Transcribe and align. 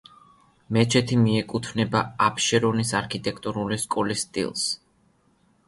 მეჩეთი 0.77 1.17
მიეკუთვნება 1.25 2.01
აფშერონის 2.29 2.95
არქიტექტურული 3.03 3.81
სკოლის 3.87 4.27
სტილს. 4.29 4.69